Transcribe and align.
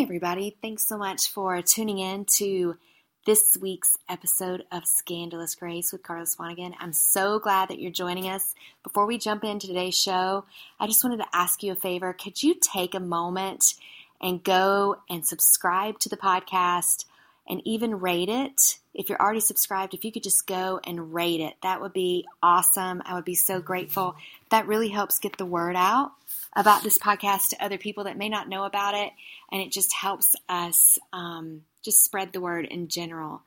Everybody. 0.00 0.56
Thanks 0.62 0.88
so 0.88 0.96
much 0.96 1.28
for 1.28 1.60
tuning 1.60 1.98
in 1.98 2.24
to 2.36 2.78
this 3.26 3.58
week's 3.60 3.98
episode 4.08 4.64
of 4.72 4.86
Scandalous 4.86 5.54
Grace 5.54 5.92
with 5.92 6.02
Carla 6.02 6.24
Swanigan. 6.24 6.72
I'm 6.80 6.94
so 6.94 7.38
glad 7.38 7.68
that 7.68 7.78
you're 7.78 7.90
joining 7.90 8.26
us. 8.26 8.54
Before 8.82 9.04
we 9.04 9.18
jump 9.18 9.44
into 9.44 9.66
today's 9.66 10.00
show, 10.00 10.46
I 10.80 10.86
just 10.86 11.04
wanted 11.04 11.18
to 11.18 11.28
ask 11.34 11.62
you 11.62 11.72
a 11.72 11.76
favor. 11.76 12.14
Could 12.14 12.42
you 12.42 12.54
take 12.54 12.94
a 12.94 13.00
moment 13.00 13.74
and 14.22 14.42
go 14.42 14.96
and 15.10 15.26
subscribe 15.26 15.98
to 15.98 16.08
the 16.08 16.16
podcast 16.16 17.04
and 17.46 17.60
even 17.66 18.00
rate 18.00 18.30
it? 18.30 18.78
If 18.94 19.10
you're 19.10 19.20
already 19.20 19.40
subscribed, 19.40 19.92
if 19.92 20.02
you 20.02 20.12
could 20.12 20.22
just 20.22 20.46
go 20.46 20.80
and 20.82 21.12
rate 21.12 21.40
it, 21.40 21.56
that 21.62 21.82
would 21.82 21.92
be 21.92 22.26
awesome. 22.42 23.02
I 23.04 23.14
would 23.14 23.26
be 23.26 23.34
so 23.34 23.60
grateful. 23.60 24.16
That 24.48 24.66
really 24.66 24.88
helps 24.88 25.18
get 25.18 25.36
the 25.36 25.44
word 25.44 25.76
out 25.76 26.12
about 26.56 26.82
this 26.82 26.98
podcast 26.98 27.48
to 27.48 27.64
other 27.64 27.78
people 27.78 28.04
that 28.04 28.18
may 28.18 28.28
not 28.28 28.48
know 28.48 28.64
about 28.64 28.94
it, 28.94 29.12
and 29.52 29.60
it 29.60 29.70
just 29.70 29.92
helps 29.92 30.34
us 30.48 30.98
um, 31.12 31.62
just 31.84 32.04
spread 32.04 32.32
the 32.32 32.40
word 32.40 32.64
in 32.64 32.88
general 32.88 33.42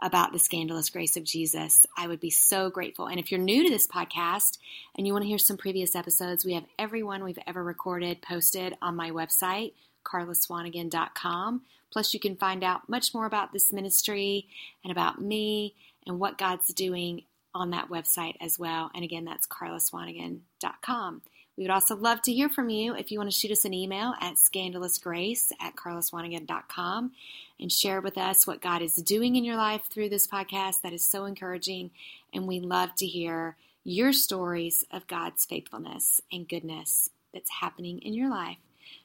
about 0.00 0.32
the 0.32 0.38
scandalous 0.38 0.90
grace 0.90 1.16
of 1.16 1.24
Jesus. 1.24 1.86
I 1.96 2.06
would 2.06 2.20
be 2.20 2.30
so 2.30 2.70
grateful. 2.70 3.06
And 3.06 3.18
if 3.18 3.30
you're 3.30 3.40
new 3.40 3.64
to 3.64 3.70
this 3.70 3.86
podcast 3.86 4.58
and 4.96 5.06
you 5.06 5.12
want 5.12 5.24
to 5.24 5.28
hear 5.28 5.38
some 5.38 5.56
previous 5.56 5.96
episodes, 5.96 6.44
we 6.44 6.54
have 6.54 6.66
every 6.78 7.02
one 7.02 7.24
we've 7.24 7.38
ever 7.46 7.62
recorded 7.62 8.22
posted 8.22 8.76
on 8.80 8.96
my 8.96 9.10
website, 9.10 9.72
carlaswanigan.com. 10.04 11.62
Plus, 11.90 12.14
you 12.14 12.20
can 12.20 12.36
find 12.36 12.62
out 12.62 12.88
much 12.88 13.14
more 13.14 13.26
about 13.26 13.52
this 13.52 13.72
ministry 13.72 14.46
and 14.84 14.92
about 14.92 15.20
me 15.20 15.74
and 16.06 16.20
what 16.20 16.38
God's 16.38 16.72
doing 16.72 17.24
on 17.54 17.70
that 17.70 17.88
website 17.88 18.36
as 18.40 18.58
well. 18.58 18.90
And 18.94 19.02
again, 19.02 19.24
that's 19.24 19.46
carlaswanigan.com. 19.46 21.22
We 21.58 21.64
would 21.64 21.72
also 21.72 21.96
love 21.96 22.22
to 22.22 22.32
hear 22.32 22.48
from 22.48 22.70
you 22.70 22.94
if 22.94 23.10
you 23.10 23.18
want 23.18 23.32
to 23.32 23.36
shoot 23.36 23.50
us 23.50 23.64
an 23.64 23.74
email 23.74 24.14
at 24.20 24.36
scandalousgrace 24.36 25.50
at 25.60 25.74
carlaswanigan.com 25.74 27.10
and 27.58 27.72
share 27.72 28.00
with 28.00 28.16
us 28.16 28.46
what 28.46 28.60
God 28.60 28.80
is 28.80 28.94
doing 28.94 29.34
in 29.34 29.42
your 29.42 29.56
life 29.56 29.82
through 29.90 30.08
this 30.10 30.28
podcast. 30.28 30.82
That 30.82 30.92
is 30.92 31.04
so 31.04 31.24
encouraging. 31.24 31.90
And 32.32 32.46
we 32.46 32.60
love 32.60 32.94
to 32.98 33.06
hear 33.06 33.56
your 33.82 34.12
stories 34.12 34.84
of 34.92 35.08
God's 35.08 35.44
faithfulness 35.44 36.20
and 36.30 36.48
goodness 36.48 37.10
that's 37.34 37.50
happening 37.50 37.98
in 38.02 38.14
your 38.14 38.30
life. 38.30 38.58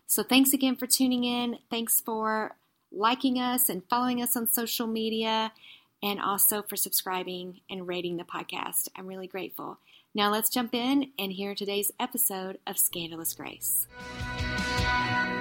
So 0.05 0.21
thanks 0.21 0.53
again 0.53 0.75
for 0.75 0.85
tuning 0.85 1.23
in. 1.23 1.57
Thanks 1.71 2.01
for 2.01 2.55
liking 2.91 3.39
us 3.39 3.67
and 3.67 3.81
following 3.89 4.21
us 4.21 4.37
on 4.37 4.47
social 4.47 4.85
media 4.85 5.51
and 6.03 6.21
also 6.21 6.61
for 6.61 6.75
subscribing 6.75 7.61
and 7.67 7.87
rating 7.87 8.17
the 8.17 8.23
podcast. 8.23 8.89
I'm 8.95 9.07
really 9.07 9.25
grateful. 9.25 9.79
Now 10.15 10.29
let's 10.29 10.51
jump 10.51 10.75
in 10.75 11.11
and 11.17 11.31
hear 11.31 11.55
today's 11.55 11.91
episode 11.99 12.59
of 12.67 12.77
Scandalous 12.77 13.33
Grace. 13.33 13.87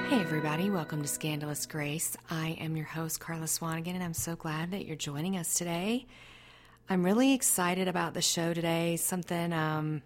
Hey, 0.09 0.19
everybody, 0.19 0.71
welcome 0.71 1.03
to 1.03 1.09
Scandalous 1.09 1.67
Grace. 1.67 2.17
I 2.31 2.57
am 2.59 2.75
your 2.75 2.87
host, 2.87 3.21
Carla 3.21 3.45
Swanigan, 3.45 3.89
and 3.89 4.03
I'm 4.03 4.15
so 4.15 4.35
glad 4.35 4.71
that 4.71 4.87
you're 4.87 4.97
joining 4.97 5.37
us 5.37 5.53
today. 5.53 6.07
I'm 6.89 7.05
really 7.05 7.35
excited 7.35 7.87
about 7.87 8.15
the 8.15 8.23
show 8.23 8.55
today. 8.55 8.97
Something 8.97 9.53
um, 9.53 10.01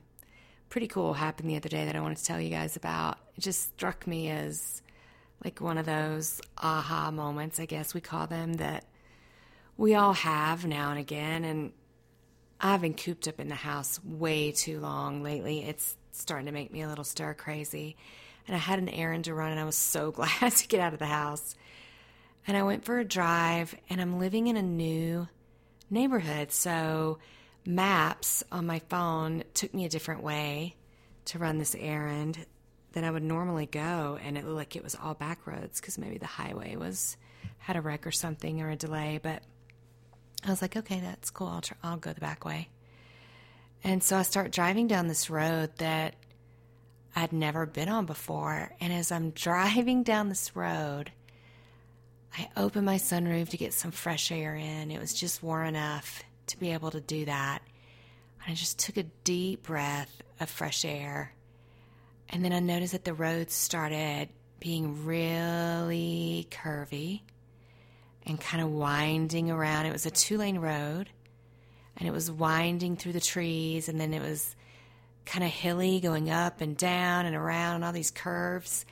pretty 0.69 0.89
cool 0.89 1.15
happened 1.15 1.49
the 1.49 1.55
other 1.55 1.69
day 1.69 1.85
that 1.85 1.95
I 1.95 2.01
wanted 2.01 2.19
to 2.19 2.25
tell 2.25 2.41
you 2.41 2.51
guys 2.51 2.75
about. 2.75 3.19
It 3.37 3.43
just 3.43 3.69
struck 3.75 4.05
me 4.05 4.31
as 4.31 4.83
like 5.45 5.61
one 5.61 5.79
of 5.79 5.87
those 5.87 6.41
aha 6.59 7.13
moments, 7.13 7.61
I 7.61 7.67
guess 7.67 7.95
we 7.95 8.01
call 8.01 8.27
them, 8.27 8.55
that 8.55 8.85
we 9.77 9.95
all 9.95 10.15
have 10.15 10.67
now 10.67 10.91
and 10.91 10.99
again. 10.99 11.45
And 11.45 11.73
I've 12.61 12.81
been 12.81 12.95
cooped 12.95 13.29
up 13.29 13.39
in 13.39 13.49
the 13.49 13.55
house 13.55 14.01
way 14.03 14.53
too 14.53 14.81
long 14.81 15.23
lately. 15.23 15.65
It's 15.65 15.97
starting 16.13 16.47
to 16.47 16.53
make 16.53 16.73
me 16.73 16.83
a 16.83 16.89
little 16.89 17.05
stir 17.05 17.35
crazy. 17.35 17.97
And 18.47 18.57
I 18.57 18.59
had 18.59 18.79
an 18.79 18.89
errand 18.89 19.25
to 19.25 19.35
run, 19.35 19.51
and 19.51 19.61
I 19.61 19.65
was 19.65 19.77
so 19.77 20.11
glad 20.13 20.53
to 20.53 20.69
get 20.69 20.81
out 20.81 20.93
of 20.93 20.99
the 20.99 21.07
house. 21.07 21.55
And 22.47 22.57
I 22.57 22.63
went 22.63 22.85
for 22.85 22.99
a 22.99 23.05
drive, 23.05 23.75
and 23.91 24.01
I'm 24.01 24.19
living 24.19 24.47
in 24.47 24.57
a 24.57 24.63
new 24.63 25.29
neighborhood. 25.91 26.53
So, 26.53 27.19
maps 27.67 28.45
on 28.53 28.67
my 28.67 28.79
phone 28.89 29.43
took 29.53 29.75
me 29.75 29.85
a 29.85 29.89
different 29.89 30.23
way 30.23 30.77
to 31.27 31.39
run 31.39 31.59
this 31.59 31.75
errand 31.79 32.47
than 32.93 33.05
I 33.05 33.11
would 33.11 33.23
normally 33.23 33.67
go. 33.67 34.19
And 34.25 34.39
it 34.39 34.45
looked 34.45 34.57
like 34.57 34.77
it 34.77 34.85
was 34.85 34.95
all 34.95 35.15
back 35.15 35.47
roads 35.47 35.81
because 35.81 35.99
maybe 35.99 36.19
the 36.19 36.27
highway 36.27 36.77
was 36.77 37.17
had 37.59 37.77
a 37.77 37.81
wreck 37.81 38.07
or 38.07 38.13
something 38.13 38.63
or 38.63 38.71
a 38.71 38.77
delay. 38.77 39.21
But 39.23 39.43
I 40.47 40.51
was 40.51 40.63
like, 40.63 40.77
okay, 40.77 41.01
that's 41.01 41.31
cool. 41.31 41.49
I'll, 41.49 41.61
try, 41.61 41.77
I'll 41.83 41.97
go 41.97 42.13
the 42.13 42.21
back 42.21 42.45
way. 42.45 42.69
And 43.83 44.03
so 44.03 44.17
I 44.17 44.23
start 44.23 44.53
driving 44.53 44.87
down 44.87 45.09
this 45.09 45.29
road 45.29 45.71
that 45.79 46.15
I'd 47.15 47.33
never 47.33 47.67
been 47.67 47.89
on 47.89 48.07
before. 48.07 48.73
And 48.81 48.93
as 48.93 49.11
I'm 49.11 49.31
driving 49.35 50.03
down 50.03 50.29
this 50.29 50.55
road, 50.55 51.11
I 52.39 52.49
open 52.57 52.85
my 52.85 52.97
sunroof 52.97 53.49
to 53.51 53.57
get 53.57 53.75
some 53.75 53.91
fresh 53.91 54.31
air 54.31 54.55
in. 54.55 54.91
It 54.91 55.01
was 55.01 55.15
just 55.15 55.43
warm 55.43 55.67
enough 55.67 56.23
to 56.49 56.59
be 56.59 56.73
able 56.73 56.91
to 56.93 57.01
do 57.01 57.25
that. 57.25 57.63
And 58.43 58.53
I 58.53 58.55
just 58.55 58.79
took 58.79 58.99
a 58.99 59.03
deep 59.03 59.65
breath 59.65 60.23
of 60.39 60.49
fresh 60.49 60.85
air. 60.85 61.35
And 62.29 62.45
then 62.45 62.53
I 62.53 62.61
noticed 62.61 62.93
that 62.93 63.05
the 63.05 63.15
road 63.15 63.51
started 63.51 64.29
being 64.61 65.05
really 65.07 66.47
curvy 66.51 67.23
and 68.27 68.41
kind 68.41 68.63
of 68.63 68.71
winding 68.71 69.51
around. 69.51 69.87
It 69.87 69.93
was 69.93 70.05
a 70.05 70.11
two 70.11 70.37
lane 70.37 70.59
road 70.59 71.09
and 71.97 72.09
it 72.09 72.13
was 72.13 72.31
winding 72.31 72.97
through 72.97 73.13
the 73.13 73.21
trees 73.21 73.89
and 73.89 74.01
then 74.01 74.13
it 74.13 74.21
was 74.21 74.57
kind 75.25 75.45
of 75.45 75.51
hilly 75.51 76.01
going 76.01 76.31
up 76.31 76.61
and 76.61 76.77
down 76.77 77.27
and 77.27 77.37
around 77.37 77.77
and 77.77 77.85
all 77.85 77.93
these 77.93 78.11
curves. 78.11 78.85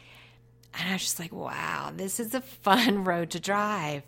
And 0.73 0.89
I 0.89 0.93
was 0.93 1.03
just 1.03 1.21
like, 1.21 1.33
wow, 1.33 1.93
this 1.95 2.19
is 2.19 2.35
a 2.35 2.41
fun 2.41 3.05
road 3.05 3.31
to 3.31 3.41
drive. 3.41 4.03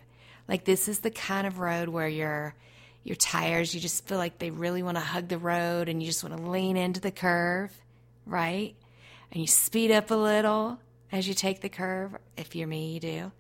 Like 0.49 0.65
this 0.65 0.89
is 0.89 1.01
the 1.01 1.11
kind 1.11 1.47
of 1.47 1.59
road 1.59 1.89
where 1.89 2.09
your 2.09 2.55
your 3.03 3.17
tires, 3.17 3.73
you 3.73 3.81
just 3.81 4.05
feel 4.09 4.19
like 4.19 4.41
they 4.41 4.51
really 4.51 4.83
want 4.83 4.97
to 4.97 5.01
hug 5.01 5.29
the 5.29 5.39
road 5.39 5.89
and 5.89 6.03
you 6.03 6.09
just 6.09 6.25
want 6.25 6.37
to 6.37 6.51
lean 6.51 6.77
into 6.77 7.01
the 7.01 7.13
curve, 7.13 7.71
right? 8.27 8.75
And 9.31 9.41
you 9.41 9.47
speed 9.47 9.93
up 9.93 10.11
a 10.11 10.17
little 10.17 10.81
as 11.13 11.29
you 11.29 11.35
take 11.35 11.61
the 11.61 11.69
curve. 11.69 12.17
If 12.37 12.57
you're 12.57 12.67
me, 12.67 12.95
you 12.95 13.01
do 13.01 13.33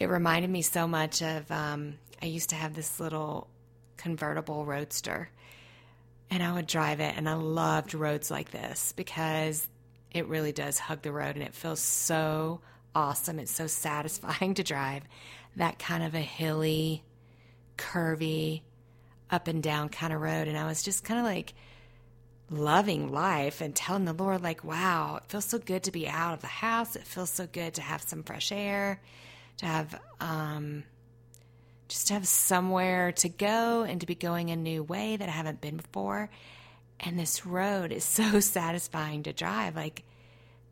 it 0.00 0.08
reminded 0.08 0.50
me 0.50 0.62
so 0.62 0.88
much 0.88 1.22
of 1.22 1.48
um, 1.52 1.98
I 2.22 2.26
used 2.26 2.50
to 2.50 2.56
have 2.56 2.74
this 2.74 2.98
little 2.98 3.48
convertible 3.98 4.64
roadster, 4.64 5.28
and 6.30 6.42
I 6.42 6.52
would 6.52 6.66
drive 6.66 7.00
it, 7.00 7.14
and 7.16 7.28
I 7.28 7.34
loved 7.34 7.92
roads 7.92 8.30
like 8.30 8.50
this 8.50 8.92
because 8.92 9.68
it 10.10 10.26
really 10.26 10.52
does 10.52 10.78
hug 10.78 11.02
the 11.02 11.12
road, 11.12 11.36
and 11.36 11.44
it 11.44 11.54
feels 11.54 11.80
so 11.80 12.62
awesome. 12.94 13.38
It's 13.38 13.52
so 13.52 13.66
satisfying 13.66 14.54
to 14.54 14.64
drive 14.64 15.02
that 15.56 15.78
kind 15.78 16.02
of 16.02 16.14
a 16.14 16.20
hilly, 16.20 17.04
curvy, 17.76 18.62
up 19.30 19.48
and 19.48 19.62
down 19.62 19.90
kind 19.90 20.14
of 20.14 20.22
road, 20.22 20.48
and 20.48 20.56
I 20.56 20.64
was 20.64 20.82
just 20.82 21.04
kind 21.04 21.20
of 21.20 21.26
like 21.26 21.52
loving 22.48 23.12
life 23.12 23.60
and 23.60 23.76
telling 23.76 24.06
the 24.06 24.14
Lord, 24.14 24.42
like, 24.42 24.64
wow, 24.64 25.16
it 25.16 25.24
feels 25.28 25.44
so 25.44 25.58
good 25.58 25.82
to 25.84 25.92
be 25.92 26.08
out 26.08 26.32
of 26.32 26.40
the 26.40 26.46
house. 26.46 26.96
It 26.96 27.06
feels 27.06 27.30
so 27.30 27.46
good 27.46 27.74
to 27.74 27.82
have 27.82 28.00
some 28.00 28.22
fresh 28.22 28.50
air 28.50 28.98
to 29.60 29.66
have 29.66 30.00
um, 30.20 30.84
just 31.88 32.06
to 32.06 32.14
have 32.14 32.26
somewhere 32.26 33.12
to 33.12 33.28
go 33.28 33.82
and 33.82 34.00
to 34.00 34.06
be 34.06 34.14
going 34.14 34.50
a 34.50 34.56
new 34.56 34.82
way 34.82 35.16
that 35.16 35.28
I 35.28 35.32
haven't 35.32 35.60
been 35.60 35.76
before. 35.76 36.30
And 36.98 37.18
this 37.18 37.44
road 37.44 37.92
is 37.92 38.04
so 38.04 38.40
satisfying 38.40 39.22
to 39.24 39.32
drive. 39.32 39.76
Like, 39.76 40.04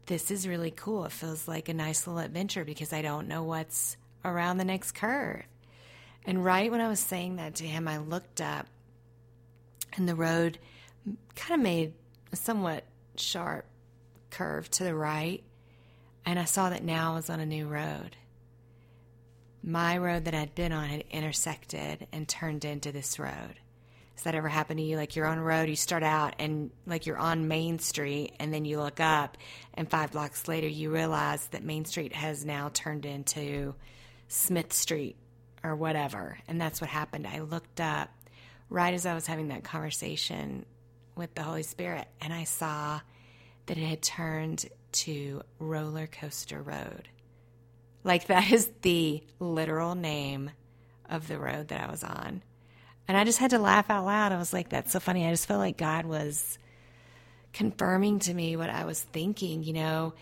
this 0.06 0.30
is 0.30 0.48
really 0.48 0.70
cool. 0.70 1.04
It 1.04 1.12
feels 1.12 1.46
like 1.46 1.68
a 1.68 1.74
nice 1.74 2.06
little 2.06 2.22
adventure 2.22 2.64
because 2.64 2.94
I 2.94 3.02
don't 3.02 3.28
know 3.28 3.42
what's 3.42 3.98
around 4.24 4.56
the 4.56 4.64
next 4.64 4.92
curve. 4.92 5.42
And 6.24 6.42
right 6.42 6.70
when 6.70 6.80
I 6.80 6.88
was 6.88 7.00
saying 7.00 7.36
that 7.36 7.56
to 7.56 7.64
him, 7.64 7.86
I 7.86 7.98
looked 7.98 8.40
up 8.40 8.66
and 9.94 10.08
the 10.08 10.14
road 10.14 10.58
kind 11.36 11.60
of 11.60 11.62
made 11.62 11.92
a 12.32 12.36
somewhat 12.36 12.84
sharp 13.16 13.66
curve 14.30 14.70
to 14.72 14.84
the 14.84 14.94
right. 14.94 15.42
And 16.24 16.38
I 16.38 16.44
saw 16.44 16.70
that 16.70 16.84
now 16.84 17.12
I 17.12 17.16
was 17.16 17.28
on 17.28 17.40
a 17.40 17.46
new 17.46 17.66
road 17.66 18.16
my 19.62 19.98
road 19.98 20.24
that 20.24 20.34
I'd 20.34 20.54
been 20.54 20.72
on 20.72 20.88
had 20.88 21.04
intersected 21.10 22.06
and 22.12 22.28
turned 22.28 22.64
into 22.64 22.92
this 22.92 23.18
road. 23.18 23.54
Has 24.14 24.24
that 24.24 24.34
ever 24.34 24.48
happened 24.48 24.78
to 24.78 24.84
you? 24.84 24.96
Like 24.96 25.14
you're 25.14 25.26
on 25.26 25.38
a 25.38 25.42
road, 25.42 25.68
you 25.68 25.76
start 25.76 26.02
out 26.02 26.34
and 26.38 26.70
like 26.86 27.06
you're 27.06 27.18
on 27.18 27.46
Main 27.46 27.78
Street, 27.78 28.34
and 28.40 28.52
then 28.52 28.64
you 28.64 28.80
look 28.80 28.98
up, 28.98 29.36
and 29.74 29.88
five 29.88 30.10
blocks 30.12 30.48
later, 30.48 30.66
you 30.66 30.90
realize 30.90 31.46
that 31.48 31.62
Main 31.62 31.84
Street 31.84 32.12
has 32.12 32.44
now 32.44 32.70
turned 32.72 33.06
into 33.06 33.74
Smith 34.26 34.72
Street 34.72 35.16
or 35.62 35.76
whatever. 35.76 36.38
And 36.48 36.60
that's 36.60 36.80
what 36.80 36.90
happened. 36.90 37.26
I 37.26 37.40
looked 37.40 37.80
up 37.80 38.10
right 38.70 38.94
as 38.94 39.06
I 39.06 39.14
was 39.14 39.26
having 39.26 39.48
that 39.48 39.64
conversation 39.64 40.66
with 41.14 41.34
the 41.34 41.42
Holy 41.42 41.62
Spirit, 41.62 42.08
and 42.20 42.32
I 42.32 42.44
saw 42.44 43.00
that 43.66 43.78
it 43.78 43.86
had 43.86 44.02
turned 44.02 44.66
to 44.90 45.42
Roller 45.58 46.06
Coaster 46.06 46.62
Road. 46.62 47.08
Like 48.08 48.28
that 48.28 48.50
is 48.50 48.70
the 48.80 49.22
literal 49.38 49.94
name 49.94 50.50
of 51.10 51.28
the 51.28 51.38
road 51.38 51.68
that 51.68 51.86
I 51.86 51.90
was 51.90 52.02
on. 52.02 52.42
And 53.06 53.18
I 53.18 53.24
just 53.24 53.38
had 53.38 53.50
to 53.50 53.58
laugh 53.58 53.90
out 53.90 54.06
loud. 54.06 54.32
I 54.32 54.38
was 54.38 54.50
like, 54.50 54.70
that's 54.70 54.92
so 54.92 54.98
funny. 54.98 55.26
I 55.26 55.30
just 55.30 55.44
felt 55.44 55.60
like 55.60 55.76
God 55.76 56.06
was 56.06 56.58
confirming 57.52 58.20
to 58.20 58.32
me 58.32 58.56
what 58.56 58.70
I 58.70 58.86
was 58.86 59.02
thinking, 59.02 59.62
you 59.62 59.74
know. 59.74 60.14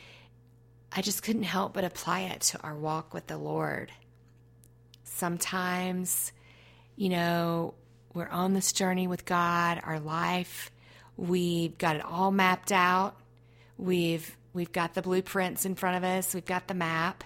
I 0.91 1.01
just 1.01 1.23
couldn't 1.23 1.45
help 1.45 1.75
but 1.75 1.85
apply 1.85 2.23
it 2.23 2.41
to 2.41 2.61
our 2.63 2.75
walk 2.75 3.15
with 3.15 3.29
the 3.29 3.39
Lord. 3.39 3.93
Sometimes, 5.05 6.33
you 6.97 7.09
know, 7.09 7.75
we're 8.15 8.29
on 8.29 8.53
this 8.53 8.73
journey 8.73 9.07
with 9.07 9.25
God, 9.25 9.81
our 9.85 10.01
life, 10.01 10.73
we've 11.17 11.79
got 11.79 11.95
it 11.95 12.05
all 12.05 12.33
mapped 12.33 12.73
out. 12.73 13.15
We've 13.79 14.37
we've 14.53 14.73
got 14.73 14.95
the 14.95 15.03
blueprints 15.03 15.65
in 15.65 15.77
front 15.77 15.99
of 15.99 16.03
us, 16.03 16.35
we've 16.35 16.45
got 16.45 16.67
the 16.67 16.75
map 16.75 17.23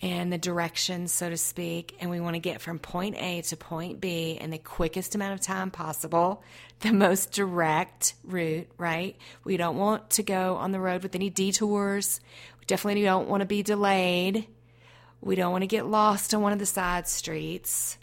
and 0.00 0.32
the 0.32 0.38
directions, 0.38 1.12
so 1.12 1.28
to 1.28 1.36
speak, 1.36 1.96
and 2.00 2.10
we 2.10 2.20
want 2.20 2.34
to 2.34 2.40
get 2.40 2.60
from 2.60 2.78
point 2.78 3.16
A 3.16 3.42
to 3.42 3.56
point 3.56 4.00
B 4.00 4.38
in 4.40 4.50
the 4.50 4.58
quickest 4.58 5.14
amount 5.14 5.34
of 5.34 5.40
time 5.40 5.70
possible, 5.70 6.42
the 6.80 6.92
most 6.92 7.32
direct 7.32 8.14
route, 8.22 8.68
right? 8.78 9.16
We 9.42 9.56
don't 9.56 9.76
want 9.76 10.10
to 10.10 10.22
go 10.22 10.56
on 10.56 10.70
the 10.70 10.80
road 10.80 11.02
with 11.02 11.16
any 11.16 11.30
detours. 11.30 12.20
We 12.60 12.66
definitely 12.66 13.02
don't 13.02 13.28
want 13.28 13.40
to 13.40 13.46
be 13.46 13.64
delayed. 13.64 14.46
We 15.20 15.34
don't 15.34 15.50
want 15.50 15.62
to 15.62 15.68
get 15.68 15.86
lost 15.86 16.32
on 16.32 16.42
one 16.42 16.52
of 16.52 16.60
the 16.60 16.66
side 16.66 17.08
streets. 17.08 17.98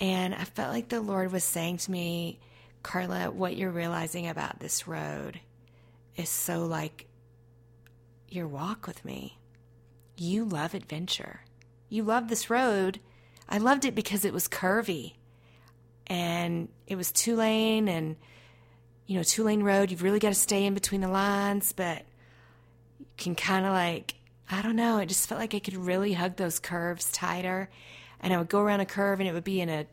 And 0.00 0.34
I 0.34 0.44
felt 0.44 0.72
like 0.72 0.88
the 0.88 1.00
Lord 1.00 1.30
was 1.30 1.44
saying 1.44 1.78
to 1.78 1.90
me, 1.90 2.40
Carla, 2.82 3.30
what 3.30 3.56
you're 3.56 3.70
realizing 3.70 4.28
about 4.28 4.60
this 4.60 4.88
road 4.88 5.40
is 6.16 6.30
so 6.30 6.64
like 6.64 7.06
your 8.28 8.48
walk 8.48 8.86
with 8.86 9.04
me 9.04 9.38
you 10.16 10.44
love 10.44 10.74
adventure. 10.74 11.40
You 11.88 12.02
love 12.02 12.28
this 12.28 12.50
road. 12.50 13.00
I 13.48 13.58
loved 13.58 13.84
it 13.84 13.94
because 13.94 14.24
it 14.24 14.32
was 14.32 14.48
curvy 14.48 15.14
and 16.06 16.68
it 16.86 16.96
was 16.96 17.12
two 17.12 17.36
lane 17.36 17.88
and 17.88 18.16
you 19.06 19.16
know, 19.16 19.22
two 19.22 19.44
lane 19.44 19.62
road, 19.62 19.90
you've 19.90 20.02
really 20.02 20.18
got 20.18 20.30
to 20.30 20.34
stay 20.34 20.64
in 20.64 20.74
between 20.74 21.02
the 21.02 21.08
lines, 21.08 21.72
but 21.72 22.04
you 22.98 23.06
can 23.18 23.34
kind 23.34 23.66
of 23.66 23.72
like, 23.72 24.14
I 24.50 24.62
don't 24.62 24.76
know, 24.76 24.98
it 24.98 25.06
just 25.06 25.28
felt 25.28 25.40
like 25.40 25.54
I 25.54 25.58
could 25.58 25.76
really 25.76 26.14
hug 26.14 26.36
those 26.36 26.58
curves 26.58 27.12
tighter. 27.12 27.68
And 28.20 28.32
I 28.32 28.38
would 28.38 28.48
go 28.48 28.60
around 28.60 28.80
a 28.80 28.86
curve 28.86 29.20
and 29.20 29.28
it 29.28 29.32
would 29.32 29.44
be 29.44 29.60
in 29.60 29.68
a 29.68 29.86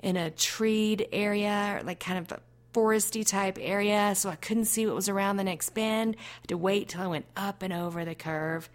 in 0.00 0.16
a 0.16 0.30
treed 0.30 1.08
area, 1.12 1.80
like 1.84 1.98
kind 1.98 2.18
of 2.18 2.30
a 2.30 2.40
foresty 2.72 3.26
type 3.26 3.58
area, 3.60 4.14
so 4.14 4.28
I 4.28 4.36
couldn't 4.36 4.66
see 4.66 4.86
what 4.86 4.94
was 4.94 5.08
around 5.08 5.38
the 5.38 5.44
next 5.44 5.70
bend. 5.70 6.14
I 6.16 6.22
had 6.42 6.48
to 6.48 6.58
wait 6.58 6.90
till 6.90 7.02
I 7.02 7.08
went 7.08 7.24
up 7.36 7.62
and 7.62 7.72
over 7.72 8.04
the 8.04 8.14
curve 8.14 8.68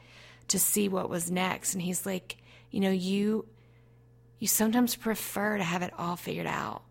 to 0.50 0.60
see 0.60 0.88
what 0.88 1.10
was 1.10 1.32
next. 1.32 1.74
And 1.74 1.82
he's 1.82 2.06
like, 2.06 2.38
you 2.72 2.80
know, 2.80 2.92
you 2.92 3.46
you 4.40 4.48
sometimes 4.48 4.96
prefer 4.96 5.58
to 5.58 5.64
have 5.64 5.84
it 5.84 5.94
all 5.98 6.18
figured 6.18 6.48
out. 6.48 6.82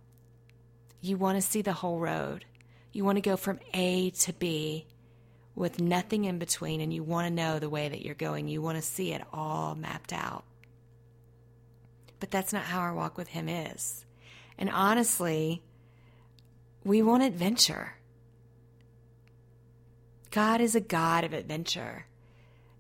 You 1.03 1.19
want 1.19 1.37
to 1.37 1.43
see 1.43 1.61
the 1.61 1.75
whole 1.75 1.99
road. 1.99 2.47
You 2.93 3.05
want 3.05 3.17
to 3.17 3.23
go 3.23 3.37
from 3.37 3.59
A 3.75 4.11
to 4.11 4.33
B 4.33 4.87
with 5.55 5.81
nothing 5.81 6.25
in 6.25 6.39
between, 6.39 6.81
and 6.81 6.95
you 6.95 7.03
want 7.03 7.29
to 7.29 7.35
know 7.35 7.59
the 7.59 7.69
way 7.69 7.89
that 7.89 8.03
you're 8.03 8.15
going. 8.15 8.49
You 8.49 8.63
want 8.63 8.79
to 8.79 8.83
see 8.83 9.13
it 9.13 9.23
all 9.33 9.75
mapped 9.75 10.13
out. 10.13 10.45
But 12.21 12.31
that's 12.31 12.53
not 12.53 12.63
how 12.63 12.81
our 12.81 12.95
walk 12.95 13.19
with 13.19 13.29
Him 13.29 13.49
is. 13.49 14.07
And 14.57 14.71
honestly, 14.71 15.63
we 16.85 17.03
want 17.03 17.23
adventure. 17.23 17.95
God 20.31 20.61
is 20.61 20.75
a 20.75 20.81
God 20.81 21.25
of 21.25 21.33
adventure. 21.33 22.07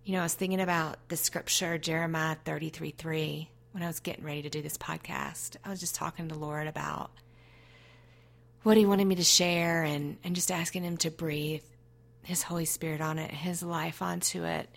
You 0.05 0.15
know, 0.15 0.21
I 0.21 0.25
was 0.25 0.35
thinking 0.35 0.61
about 0.61 0.97
the 1.09 1.17
scripture, 1.17 1.79
Jeremiah 1.79 2.37
33 2.45 2.91
3, 2.91 3.49
when 3.71 3.85
I 3.85 3.87
was 3.87 4.01
getting 4.01 4.25
ready 4.25 4.43
to 4.43 4.51
do 4.51 4.61
this 4.61 4.77
podcast. 4.77 5.57
I 5.65 5.71
was 5.71 5.79
just 5.79 5.95
talking 5.95 6.29
to 6.29 6.35
Lord 6.35 6.67
about 6.67 7.13
what 8.65 8.77
He 8.77 8.85
wanted 8.85 9.07
me 9.07 9.15
to 9.15 9.23
share 9.23 9.85
and, 9.85 10.17
and 10.25 10.35
just 10.35 10.51
asking 10.51 10.83
Him 10.83 10.97
to 10.99 11.11
breathe 11.13 11.63
His 12.25 12.43
Holy 12.43 12.65
Spirit 12.65 13.01
on 13.01 13.21
it, 13.21 13.31
His 13.31 13.63
life 13.63 14.03
onto 14.03 14.43
it 14.43 14.69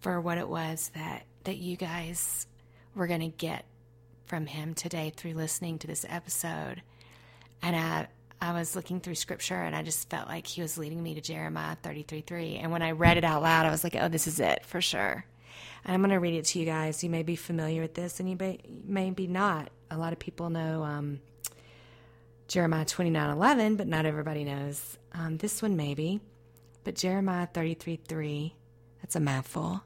for 0.00 0.20
what 0.20 0.38
it 0.38 0.48
was 0.48 0.90
that, 0.96 1.24
that 1.44 1.58
you 1.58 1.76
guys 1.76 2.48
were 2.96 3.06
going 3.06 3.20
to 3.20 3.28
get 3.28 3.66
from 4.26 4.46
Him 4.46 4.74
today 4.74 5.12
through 5.14 5.34
listening 5.34 5.78
to 5.78 5.86
this 5.86 6.04
episode. 6.08 6.82
And 7.62 7.76
I, 7.76 8.08
I 8.44 8.52
was 8.52 8.76
looking 8.76 9.00
through 9.00 9.14
scripture 9.14 9.54
and 9.54 9.74
I 9.74 9.82
just 9.82 10.10
felt 10.10 10.28
like 10.28 10.46
he 10.46 10.60
was 10.60 10.76
leading 10.76 11.02
me 11.02 11.14
to 11.14 11.20
Jeremiah 11.22 11.76
33 11.82 12.20
3. 12.20 12.56
And 12.56 12.70
when 12.70 12.82
I 12.82 12.90
read 12.90 13.16
it 13.16 13.24
out 13.24 13.40
loud, 13.40 13.64
I 13.64 13.70
was 13.70 13.82
like, 13.82 13.96
oh, 13.96 14.08
this 14.08 14.26
is 14.26 14.38
it 14.38 14.66
for 14.66 14.82
sure. 14.82 15.24
And 15.84 15.94
I'm 15.94 16.00
going 16.00 16.10
to 16.10 16.20
read 16.20 16.34
it 16.34 16.44
to 16.46 16.58
you 16.58 16.66
guys. 16.66 17.02
You 17.02 17.08
may 17.08 17.22
be 17.22 17.36
familiar 17.36 17.80
with 17.80 17.94
this 17.94 18.20
and 18.20 18.28
you 18.28 18.36
may, 18.38 18.58
may 18.84 19.10
be 19.10 19.26
not. 19.26 19.70
A 19.90 19.96
lot 19.96 20.12
of 20.12 20.18
people 20.18 20.50
know 20.50 20.82
um, 20.82 21.20
Jeremiah 22.46 22.84
29 22.84 23.30
11, 23.30 23.76
but 23.76 23.86
not 23.86 24.04
everybody 24.04 24.44
knows. 24.44 24.98
Um, 25.12 25.38
this 25.38 25.62
one, 25.62 25.76
maybe. 25.76 26.20
But 26.84 26.96
Jeremiah 26.96 27.46
33 27.46 27.96
3, 28.06 28.54
that's 29.00 29.16
a 29.16 29.20
mouthful. 29.20 29.82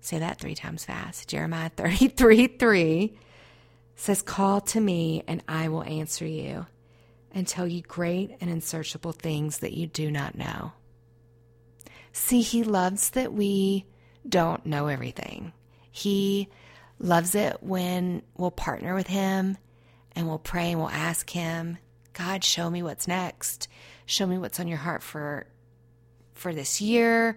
Say 0.00 0.18
that 0.18 0.40
three 0.40 0.54
times 0.54 0.86
fast. 0.86 1.28
Jeremiah 1.28 1.68
33 1.76 2.46
3 2.46 3.18
says, 3.96 4.22
Call 4.22 4.62
to 4.62 4.80
me 4.80 5.24
and 5.28 5.42
I 5.46 5.68
will 5.68 5.84
answer 5.84 6.26
you 6.26 6.66
and 7.36 7.46
tell 7.46 7.66
you 7.66 7.82
great 7.82 8.34
and 8.40 8.48
unsearchable 8.48 9.12
things 9.12 9.58
that 9.58 9.74
you 9.74 9.86
do 9.86 10.10
not 10.10 10.38
know. 10.38 10.72
See, 12.10 12.40
He 12.40 12.64
loves 12.64 13.10
that 13.10 13.30
we 13.30 13.84
don't 14.26 14.64
know 14.64 14.86
everything. 14.86 15.52
He 15.90 16.48
loves 16.98 17.34
it 17.34 17.62
when 17.62 18.22
we'll 18.38 18.50
partner 18.50 18.94
with 18.94 19.06
Him 19.06 19.58
and 20.12 20.26
we'll 20.26 20.38
pray 20.38 20.70
and 20.70 20.80
we'll 20.80 20.88
ask 20.88 21.28
Him, 21.28 21.76
God, 22.14 22.42
show 22.42 22.70
me 22.70 22.82
what's 22.82 23.06
next. 23.06 23.68
Show 24.06 24.26
me 24.26 24.38
what's 24.38 24.58
on 24.58 24.66
your 24.66 24.78
heart 24.78 25.02
for 25.02 25.46
for 26.32 26.54
this 26.54 26.80
year. 26.80 27.36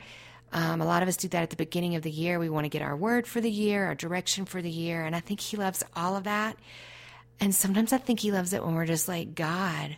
Um, 0.53 0.79
a 0.79 0.85
lot 0.85 1.03
of 1.03 1.09
us 1.09 1.17
do 1.17 1.27
that 1.27 1.43
at 1.43 1.49
the 1.49 1.57
beginning 1.57 1.95
of 1.95 2.03
the 2.03 2.11
year. 2.11 2.39
We 2.39 2.49
want 2.49 2.63
to 2.63 2.69
get 2.69 2.81
our 2.81 2.95
word 2.95 3.27
for 3.27 3.41
the 3.41 3.51
year, 3.51 3.85
our 3.85 3.95
direction 3.95 4.45
for 4.45 4.61
the 4.61 4.71
year, 4.71 5.03
and 5.03 5.13
I 5.13 5.19
think 5.19 5.41
He 5.41 5.57
loves 5.57 5.83
all 5.93 6.15
of 6.15 6.23
that. 6.23 6.55
And 7.39 7.55
sometimes 7.55 7.93
I 7.93 7.97
think 7.97 8.19
he 8.19 8.31
loves 8.31 8.53
it 8.53 8.63
when 8.63 8.75
we're 8.75 8.85
just 8.85 9.07
like, 9.07 9.35
God, 9.35 9.97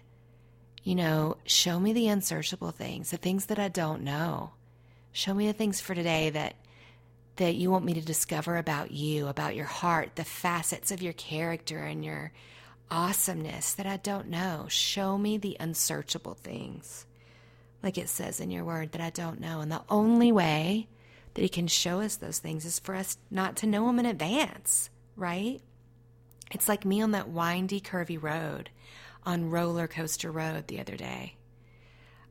you 0.84 0.96
know, 0.96 1.38
show 1.46 1.80
me 1.80 1.94
the 1.94 2.08
unsearchable 2.08 2.72
things, 2.72 3.12
the 3.12 3.18
things 3.18 3.48
that 3.48 3.60
I 3.60 3.68
don't 3.68 4.04
know. 4.04 4.52
Show 5.12 5.34
me 5.34 5.48
the 5.48 5.54
things 5.54 5.82
for 5.82 5.94
today 5.96 6.30
that 6.30 6.56
that 7.38 7.56
you 7.56 7.72
want 7.72 7.86
me 7.86 7.94
to 7.94 8.02
discover 8.02 8.58
about 8.58 8.92
you, 8.92 9.28
about 9.28 9.56
your 9.56 9.66
heart, 9.66 10.16
the 10.16 10.24
facets 10.24 10.92
of 10.92 11.02
your 11.02 11.14
character 11.14 11.80
and 11.80 12.04
your 12.04 12.32
awesomeness 12.92 13.74
that 13.74 13.88
I 13.88 13.98
don't 13.98 14.28
know. 14.28 14.66
Show 14.68 15.18
me 15.18 15.38
the 15.38 15.58
unsearchable 15.60 16.36
things. 16.36 17.06
Like 17.82 17.98
it 17.98 18.10
says 18.10 18.40
in 18.40 18.52
your 18.52 18.66
word 18.66 18.92
that 18.92 19.02
I 19.02 19.10
don't 19.10 19.40
know. 19.40 19.62
And 19.62 19.72
the 19.72 19.82
only 19.90 20.32
way 20.32 20.88
that 21.34 21.42
he 21.42 21.50
can 21.50 21.68
show 21.68 22.02
us 22.02 22.18
those 22.18 22.40
things 22.40 22.66
is 22.66 22.80
for 22.80 22.96
us 22.96 23.18
not 23.32 23.56
to 23.58 23.68
know 23.68 23.88
them 23.88 24.00
in 24.00 24.06
advance, 24.06 24.90
right? 25.16 25.62
It's 26.52 26.68
like 26.68 26.86
me 26.86 27.02
on 27.02 27.12
that 27.12 27.30
windy, 27.30 27.80
curvy 27.80 28.22
road 28.22 28.70
on 29.26 29.50
Roller 29.50 29.88
Coaster 29.88 30.32
Road 30.32 30.68
the 30.68 30.80
other 30.80 30.96
day. 30.96 31.36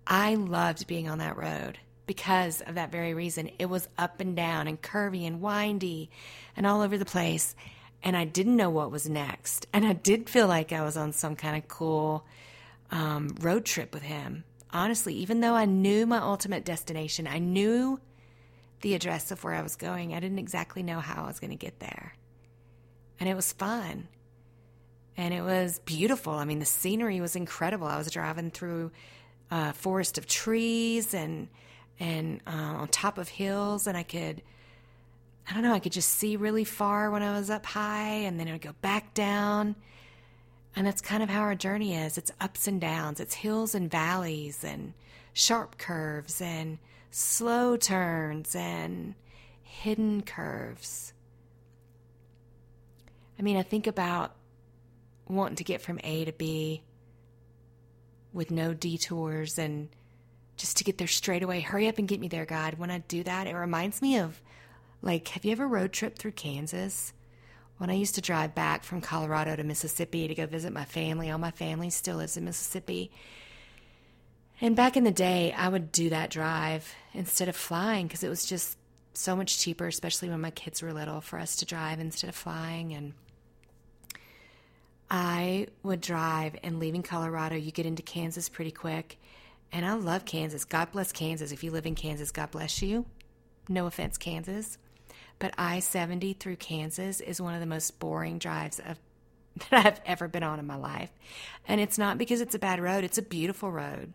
I 0.06 0.34
loved 0.34 0.86
being 0.86 1.08
on 1.08 1.18
that 1.18 1.36
road 1.36 1.78
because 2.06 2.60
of 2.62 2.74
that 2.74 2.92
very 2.92 3.14
reason. 3.14 3.50
It 3.58 3.66
was 3.66 3.88
up 3.96 4.20
and 4.20 4.34
down 4.34 4.66
and 4.66 4.80
curvy 4.80 5.26
and 5.26 5.40
windy 5.40 6.10
and 6.56 6.66
all 6.66 6.80
over 6.80 6.98
the 6.98 7.04
place. 7.04 7.54
And 8.02 8.16
I 8.16 8.24
didn't 8.24 8.56
know 8.56 8.70
what 8.70 8.90
was 8.90 9.08
next. 9.08 9.66
And 9.72 9.86
I 9.86 9.92
did 9.92 10.28
feel 10.28 10.48
like 10.48 10.72
I 10.72 10.82
was 10.82 10.96
on 10.96 11.12
some 11.12 11.36
kind 11.36 11.56
of 11.56 11.68
cool 11.68 12.26
um, 12.90 13.36
road 13.40 13.64
trip 13.64 13.94
with 13.94 14.02
him. 14.02 14.44
Honestly, 14.72 15.14
even 15.16 15.40
though 15.40 15.54
I 15.54 15.64
knew 15.64 16.06
my 16.06 16.18
ultimate 16.18 16.64
destination, 16.64 17.26
I 17.26 17.38
knew 17.38 18.00
the 18.80 18.94
address 18.94 19.30
of 19.30 19.44
where 19.44 19.54
I 19.54 19.62
was 19.62 19.76
going, 19.76 20.14
I 20.14 20.20
didn't 20.20 20.38
exactly 20.38 20.82
know 20.82 21.00
how 21.00 21.24
I 21.24 21.26
was 21.26 21.38
going 21.38 21.50
to 21.50 21.56
get 21.56 21.80
there 21.80 22.14
and 23.20 23.28
it 23.28 23.34
was 23.34 23.52
fun. 23.52 24.08
And 25.16 25.34
it 25.34 25.42
was 25.42 25.78
beautiful. 25.84 26.32
I 26.32 26.44
mean, 26.44 26.58
the 26.58 26.64
scenery 26.64 27.20
was 27.20 27.36
incredible. 27.36 27.86
I 27.86 27.98
was 27.98 28.10
driving 28.10 28.50
through 28.50 28.90
a 29.50 29.72
forest 29.74 30.16
of 30.18 30.26
trees 30.26 31.14
and 31.14 31.48
and 31.98 32.40
uh, 32.46 32.50
on 32.50 32.88
top 32.88 33.18
of 33.18 33.28
hills, 33.28 33.86
and 33.86 33.94
I 33.94 34.04
could, 34.04 34.40
I 35.46 35.52
don't 35.52 35.62
know, 35.62 35.74
I 35.74 35.80
could 35.80 35.92
just 35.92 36.08
see 36.08 36.36
really 36.36 36.64
far 36.64 37.10
when 37.10 37.22
I 37.22 37.38
was 37.38 37.50
up 37.50 37.66
high, 37.66 38.22
and 38.24 38.40
then 38.40 38.48
I 38.48 38.52
would 38.52 38.62
go 38.62 38.74
back 38.80 39.12
down. 39.12 39.76
And 40.74 40.86
that's 40.86 41.02
kind 41.02 41.22
of 41.22 41.28
how 41.28 41.40
our 41.40 41.54
journey 41.54 41.94
is. 41.94 42.16
It's 42.16 42.32
ups 42.40 42.66
and 42.66 42.80
downs. 42.80 43.20
It's 43.20 43.34
hills 43.34 43.74
and 43.74 43.90
valleys 43.90 44.64
and 44.64 44.94
sharp 45.34 45.76
curves 45.76 46.40
and 46.40 46.78
slow 47.10 47.76
turns 47.76 48.54
and 48.54 49.14
hidden 49.62 50.22
curves. 50.22 51.12
I 53.40 53.42
mean, 53.42 53.56
I 53.56 53.62
think 53.62 53.86
about 53.86 54.36
wanting 55.26 55.56
to 55.56 55.64
get 55.64 55.80
from 55.80 55.98
A 56.04 56.26
to 56.26 56.32
B 56.32 56.82
with 58.34 58.50
no 58.50 58.74
detours 58.74 59.58
and 59.58 59.88
just 60.58 60.76
to 60.76 60.84
get 60.84 60.98
there 60.98 61.06
straight 61.06 61.42
away. 61.42 61.60
Hurry 61.60 61.88
up 61.88 61.96
and 61.96 62.06
get 62.06 62.20
me 62.20 62.28
there, 62.28 62.44
God. 62.44 62.74
When 62.74 62.90
I 62.90 62.98
do 62.98 63.22
that, 63.22 63.46
it 63.46 63.54
reminds 63.54 64.02
me 64.02 64.18
of 64.18 64.42
like, 65.00 65.28
have 65.28 65.46
you 65.46 65.52
ever 65.52 65.66
road 65.66 65.90
trip 65.90 66.18
through 66.18 66.32
Kansas? 66.32 67.14
When 67.78 67.88
I 67.88 67.94
used 67.94 68.14
to 68.16 68.20
drive 68.20 68.54
back 68.54 68.84
from 68.84 69.00
Colorado 69.00 69.56
to 69.56 69.64
Mississippi 69.64 70.28
to 70.28 70.34
go 70.34 70.44
visit 70.44 70.74
my 70.74 70.84
family, 70.84 71.30
all 71.30 71.38
my 71.38 71.50
family 71.50 71.88
still 71.88 72.18
lives 72.18 72.36
in 72.36 72.44
Mississippi. 72.44 73.10
And 74.60 74.76
back 74.76 74.98
in 74.98 75.04
the 75.04 75.10
day, 75.10 75.54
I 75.56 75.70
would 75.70 75.92
do 75.92 76.10
that 76.10 76.28
drive 76.28 76.94
instead 77.14 77.48
of 77.48 77.56
flying 77.56 78.06
because 78.06 78.22
it 78.22 78.28
was 78.28 78.44
just 78.44 78.76
so 79.14 79.34
much 79.34 79.58
cheaper, 79.58 79.86
especially 79.86 80.28
when 80.28 80.42
my 80.42 80.50
kids 80.50 80.82
were 80.82 80.92
little, 80.92 81.22
for 81.22 81.38
us 81.38 81.56
to 81.56 81.64
drive 81.64 82.00
instead 82.00 82.28
of 82.28 82.36
flying. 82.36 82.92
And 82.92 83.14
I 85.10 85.66
would 85.82 86.00
drive, 86.00 86.56
and 86.62 86.78
leaving 86.78 87.02
Colorado, 87.02 87.56
you 87.56 87.72
get 87.72 87.86
into 87.86 88.02
Kansas 88.02 88.48
pretty 88.48 88.70
quick. 88.70 89.18
And 89.72 89.84
I 89.84 89.94
love 89.94 90.24
Kansas. 90.24 90.64
God 90.64 90.92
bless 90.92 91.12
Kansas. 91.12 91.52
If 91.52 91.64
you 91.64 91.70
live 91.70 91.86
in 91.86 91.94
Kansas, 91.94 92.30
God 92.30 92.50
bless 92.50 92.82
you. 92.82 93.06
No 93.68 93.86
offense, 93.86 94.18
Kansas. 94.18 94.78
But 95.38 95.54
I 95.58 95.80
70 95.80 96.34
through 96.34 96.56
Kansas 96.56 97.20
is 97.20 97.40
one 97.40 97.54
of 97.54 97.60
the 97.60 97.66
most 97.66 97.98
boring 97.98 98.38
drives 98.38 98.78
of, 98.78 98.98
that 99.70 99.86
I've 99.86 100.00
ever 100.06 100.28
been 100.28 100.42
on 100.42 100.58
in 100.58 100.66
my 100.66 100.76
life. 100.76 101.10
And 101.66 101.80
it's 101.80 101.98
not 101.98 102.18
because 102.18 102.40
it's 102.40 102.54
a 102.54 102.58
bad 102.58 102.80
road, 102.80 103.04
it's 103.04 103.18
a 103.18 103.22
beautiful 103.22 103.70
road, 103.70 104.12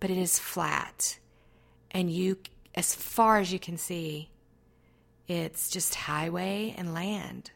but 0.00 0.10
it 0.10 0.18
is 0.18 0.38
flat. 0.38 1.18
And 1.90 2.10
you, 2.10 2.38
as 2.74 2.94
far 2.94 3.38
as 3.38 3.52
you 3.52 3.58
can 3.58 3.76
see, 3.76 4.30
it's 5.28 5.70
just 5.70 5.94
highway 5.94 6.74
and 6.76 6.92
land. 6.92 7.50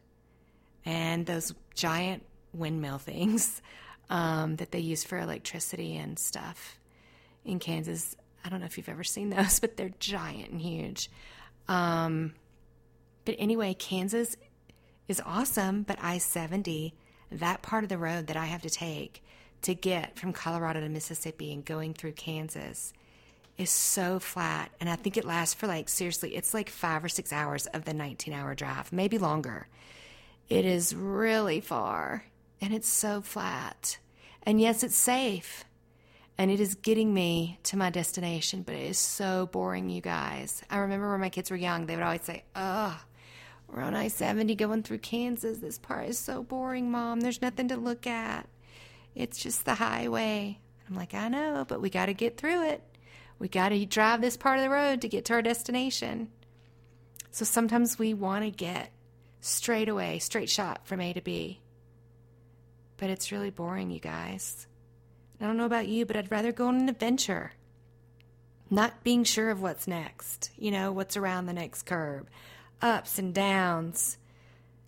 And 0.85 1.27
those 1.27 1.53
giant 1.75 2.23
windmill 2.59 2.99
things 2.99 3.63
um, 4.11 4.57
that 4.57 4.71
they 4.71 4.79
use 4.79 5.05
for 5.05 5.19
electricity 5.19 5.97
and 5.97 6.19
stuff 6.19 6.79
in 7.45 7.59
Kansas. 7.59 8.17
I 8.45 8.49
don't 8.49 8.61
know 8.61 8.67
if 8.67 8.77
you've 8.77 8.89
ever 8.89 9.05
seen 9.05 9.31
those, 9.31 9.59
but 9.61 9.77
they're 9.77 9.93
giant 9.99 10.51
and 10.51 10.61
huge. 10.61 11.11
Um, 11.69 12.35
but 13.25 13.35
anyway, 13.39 13.75
Kansas 13.75 14.37
is 15.09 15.21
awesome, 15.25 15.83
but 15.83 15.99
I 16.01 16.19
70, 16.19 16.95
that 17.33 17.63
part 17.63 17.83
of 17.85 17.89
the 17.89 17.99
road 17.99 18.29
that 18.29 18.37
I 18.37 18.47
have 18.47 18.63
to 18.63 18.71
take 18.71 19.23
to 19.63 19.75
get 19.75 20.19
from 20.19 20.33
Colorado 20.33 20.81
to 20.81 20.89
Mississippi 20.89 21.53
and 21.53 21.65
going 21.65 21.95
through 21.95 22.13
Kansas 22.13 22.93
is 23.59 23.71
so 23.71 24.19
flat. 24.19 24.71
And 24.81 24.89
I 24.89 24.97
think 24.97 25.17
it 25.17 25.25
lasts 25.25 25.55
for 25.55 25.67
like, 25.67 25.89
seriously, 25.89 26.37
it's 26.37 26.55
like 26.55 26.69
five 26.69 27.05
or 27.05 27.09
six 27.09 27.33
hours 27.33 27.67
of 27.67 27.85
the 27.85 27.95
19 27.95 28.35
hour 28.35 28.55
drive, 28.55 28.93
maybe 28.93 29.19
longer. 29.19 29.67
It 30.49 30.65
is 30.65 30.95
really 30.95 31.61
far 31.61 32.25
and 32.61 32.75
it's 32.75 32.89
so 32.89 33.21
flat. 33.21 33.99
And 34.43 34.61
yes, 34.61 34.83
it's 34.83 34.97
safe 34.97 35.65
and 36.39 36.51
it 36.51 36.61
is 36.61 36.75
getting 36.75 37.15
me 37.15 37.59
to 37.65 37.77
my 37.77 37.91
destination, 37.91 38.63
but 38.63 38.75
it 38.75 38.83
is 38.91 38.99
so 38.99 39.47
boring, 39.47 39.89
you 39.89 40.01
guys. 40.01 40.63
I 40.69 40.79
remember 40.79 41.11
when 41.11 41.21
my 41.21 41.31
kids 41.31 41.51
were 41.51 41.57
young, 41.57 41.87
they 41.87 41.95
would 41.95 42.05
always 42.05 42.25
say, 42.25 42.45
Ugh, 42.55 42.95
we're 43.69 43.83
on 43.83 43.95
I 43.95 44.09
70 44.09 44.55
going 44.55 44.83
through 44.83 44.99
Kansas. 44.99 45.59
This 45.59 45.79
part 45.79 46.09
is 46.09 46.19
so 46.19 46.43
boring, 46.43 46.91
Mom. 46.91 47.21
There's 47.21 47.43
nothing 47.43 47.69
to 47.69 47.77
look 47.77 48.07
at. 48.07 48.49
It's 49.15 49.39
just 49.39 49.65
the 49.65 49.75
highway. 49.75 50.61
I'm 50.89 50.95
like, 50.95 51.15
I 51.15 51.29
know, 51.29 51.65
but 51.67 51.81
we 51.81 51.91
got 51.91 52.07
to 52.07 52.15
get 52.15 52.37
through 52.37 52.69
it. 52.69 52.83
We 53.39 53.49
got 53.49 53.71
to 53.71 53.87
drive 53.87 54.21
this 54.21 54.37
part 54.37 54.59
of 54.59 54.65
the 54.65 54.71
road 54.71 55.01
to 55.01 55.09
get 55.09 55.25
to 55.27 55.35
our 55.35 55.43
destination. 55.43 56.31
So 57.31 57.45
sometimes 57.45 57.99
we 57.99 58.15
want 58.15 58.45
to 58.45 58.51
get 58.51 58.93
straight 59.41 59.89
away, 59.89 60.19
straight 60.19 60.51
shot 60.51 60.87
from 60.87 61.01
A 61.01 61.13
to 61.13 61.21
B. 61.21 61.61
But 62.97 63.11
it's 63.11 63.33
really 63.33 63.51
boring, 63.51 63.91
you 63.91 64.01
guys. 64.01 64.67
I 65.41 65.47
don't 65.47 65.57
know 65.57 65.67
about 65.67 65.89
you, 65.89 66.07
but 66.07 66.17
I'd 66.17 66.31
rather 66.31 66.53
go 66.53 66.69
on 66.69 66.77
an 66.77 66.89
adventure. 66.89 67.53
Not 68.71 69.05
being 69.05 69.23
sure 69.23 69.51
of 69.51 69.61
what's 69.61 69.87
next, 69.87 70.51
you 70.57 70.71
know, 70.71 70.91
what's 70.91 71.17
around 71.17 71.47
the 71.47 71.53
next 71.53 71.83
curve, 71.83 72.27
ups 72.83 73.19
and 73.19 73.33
downs, 73.33 74.19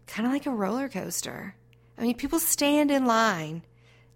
kind 0.06 0.26
of 0.26 0.32
like 0.32 0.46
a 0.46 0.50
roller 0.50 0.88
coaster. 0.88 1.54
I 1.96 2.02
mean, 2.02 2.16
people 2.16 2.38
stand 2.38 2.90
in 2.90 3.04
line 3.06 3.62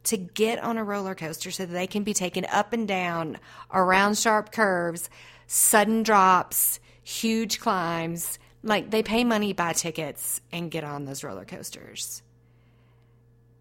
to 0.04 0.16
get 0.16 0.58
on 0.58 0.78
a 0.78 0.84
roller 0.84 1.14
coaster 1.14 1.50
so 1.50 1.66
that 1.66 1.72
they 1.72 1.86
can 1.86 2.02
be 2.02 2.14
taken 2.14 2.44
up 2.46 2.72
and 2.72 2.88
down 2.88 3.38
around 3.72 4.18
sharp 4.18 4.50
curves, 4.50 5.08
sudden 5.46 6.02
drops, 6.02 6.80
huge 7.02 7.60
climbs. 7.60 8.38
Like 8.64 8.90
they 8.90 9.02
pay 9.02 9.22
money, 9.24 9.52
buy 9.52 9.74
tickets, 9.74 10.40
and 10.50 10.70
get 10.70 10.84
on 10.84 11.04
those 11.04 11.22
roller 11.22 11.44
coasters. 11.44 12.22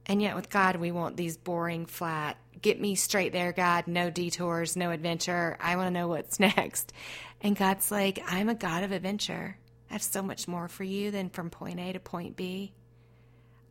And 0.06 0.22
yet, 0.22 0.36
with 0.36 0.50
God, 0.50 0.78
we 0.78 0.92
want 0.92 1.16
these 1.16 1.38
boring, 1.38 1.86
flat, 1.86 2.38
get 2.62 2.80
me 2.80 2.96
straight 2.96 3.34
there, 3.34 3.52
God, 3.52 3.88
no 3.88 4.10
detours, 4.10 4.76
no 4.76 4.92
adventure. 4.92 5.58
I 5.60 5.76
want 5.76 5.88
to 5.88 6.00
know 6.00 6.08
what's 6.08 6.40
next. 6.40 6.94
And 7.42 7.56
God's 7.56 7.92
like, 7.92 8.22
I'm 8.28 8.50
a 8.50 8.56
God 8.56 8.84
of 8.84 8.92
adventure. 8.92 9.58
I 9.90 9.94
have 9.94 10.04
so 10.04 10.22
much 10.22 10.48
more 10.48 10.68
for 10.68 10.84
you 10.84 11.12
than 11.12 11.30
from 11.30 11.50
point 11.50 11.80
A 11.80 11.94
to 11.94 12.00
point 12.00 12.36
B. 12.36 12.74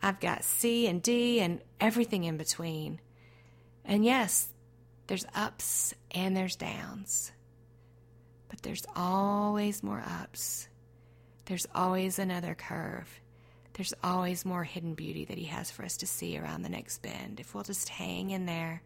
I've 0.02 0.20
got 0.20 0.44
C 0.44 0.86
and 0.86 1.02
D 1.02 1.40
and 1.40 1.60
everything 1.80 2.24
in 2.24 2.36
between. 2.36 3.00
And 3.84 4.04
yes, 4.04 4.48
there's 5.06 5.26
ups 5.34 5.94
and 6.10 6.36
there's 6.36 6.56
downs. 6.56 7.32
But 8.48 8.62
there's 8.62 8.86
always 8.96 9.82
more 9.82 10.02
ups. 10.22 10.68
There's 11.46 11.66
always 11.74 12.18
another 12.18 12.54
curve 12.54 13.19
there's 13.80 13.94
always 14.04 14.44
more 14.44 14.62
hidden 14.62 14.92
beauty 14.92 15.24
that 15.24 15.38
He 15.38 15.46
has 15.46 15.70
for 15.70 15.86
us 15.86 15.96
to 15.96 16.06
see 16.06 16.36
around 16.36 16.60
the 16.60 16.68
next 16.68 17.00
bend. 17.00 17.40
If 17.40 17.54
we'll 17.54 17.64
just 17.64 17.88
hang 17.88 18.28
in 18.28 18.44
there 18.44 18.82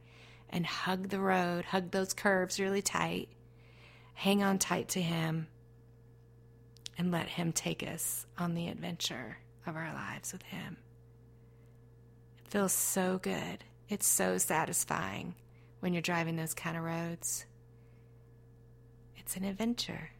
and 0.51 0.65
hug 0.65 1.09
the 1.09 1.19
road, 1.19 1.65
hug 1.65 1.91
those 1.91 2.13
curves 2.13 2.61
really 2.61 2.81
tight, 2.81 3.29
hang 4.13 4.45
on 4.45 4.61
tight 4.61 4.91
to 4.91 5.03
Him, 5.03 5.49
and 6.97 7.11
let 7.11 7.27
Him 7.29 7.51
take 7.51 7.83
us 7.83 8.25
on 8.39 8.55
the 8.55 8.69
adventure 8.69 9.39
of 9.67 9.75
our 9.75 9.93
lives 9.93 10.33
with 10.33 10.45
Him. 10.45 10.77
It 12.45 12.53
feels 12.53 12.73
so 12.73 13.19
good. 13.19 13.65
It's 13.89 14.07
so 14.07 14.39
satisfying 14.39 15.35
when 15.81 15.93
you're 15.93 16.03
driving 16.03 16.37
those 16.37 16.55
kind 16.55 16.77
of 16.77 16.85
roads. 16.85 17.47
It's 19.17 19.35
an 19.35 19.43
adventure, 19.43 20.11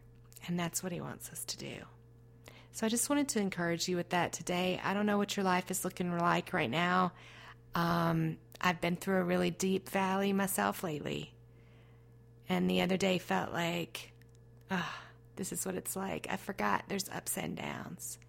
and 0.45 0.59
that's 0.59 0.83
what 0.83 0.91
He 0.91 0.99
wants 0.99 1.29
us 1.29 1.45
to 1.45 1.57
do. 1.57 1.77
So 2.75 2.85
I 2.85 2.89
just 2.89 3.09
wanted 3.09 3.29
to 3.29 3.39
encourage 3.39 3.87
you 3.87 3.95
with 3.95 4.09
that 4.09 4.33
today. 4.33 4.81
I 4.83 4.93
don't 4.93 5.05
know 5.05 5.17
what 5.17 5.37
your 5.37 5.45
life 5.45 5.71
is 5.71 5.85
looking 5.85 6.17
like 6.17 6.51
right 6.51 6.69
now. 6.69 7.13
Um, 7.73 8.35
I've 8.59 8.81
been 8.81 8.97
through 8.97 9.19
a 9.19 9.23
really 9.23 9.49
deep 9.49 9.87
valley 9.87 10.33
myself 10.33 10.83
lately. 10.83 11.33
And 12.49 12.69
the 12.69 12.81
other 12.81 12.97
day 12.97 13.17
felt 13.17 13.53
like, 13.53 14.11
oh, 14.69 14.93
this 15.37 15.53
is 15.53 15.65
what 15.65 15.75
it's 15.75 15.95
like. 15.95 16.27
I 16.29 16.35
forgot 16.35 16.83
there's 16.89 17.07
ups 17.07 17.37
and 17.37 17.55
downs. 17.55 18.19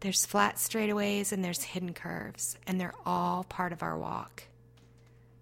There's 0.00 0.24
flat 0.24 0.56
straightaways 0.56 1.30
and 1.30 1.44
there's 1.44 1.62
hidden 1.62 1.92
curves, 1.92 2.56
and 2.66 2.80
they're 2.80 2.94
all 3.04 3.44
part 3.44 3.74
of 3.74 3.82
our 3.82 3.98
walk. 3.98 4.44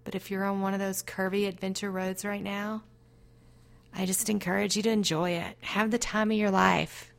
But 0.03 0.15
if 0.15 0.29
you're 0.29 0.43
on 0.43 0.59
one 0.59 0.73
of 0.73 0.81
those 0.81 1.01
curvy 1.01 1.47
adventure 1.47 1.89
roads 1.89 2.25
right 2.25 2.43
now, 2.43 2.83
I 3.95 4.05
just 4.05 4.29
encourage 4.29 4.75
you 4.75 4.83
to 4.83 4.89
enjoy 4.89 5.31
it. 5.31 5.55
Have 5.61 5.91
the 5.91 5.97
time 5.97 6.29
of 6.29 6.37
your 6.37 6.51
life. 6.51 7.12